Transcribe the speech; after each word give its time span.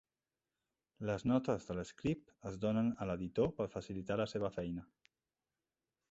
Les 1.09 1.25
notes 1.31 1.67
del 1.71 1.81
Script 1.89 2.31
es 2.51 2.57
donen 2.63 2.89
a 2.91 3.07
l'editor 3.09 3.51
per 3.59 3.67
facilitar 3.75 4.17
la 4.23 4.27
seva 4.33 4.51
feina. 4.57 4.87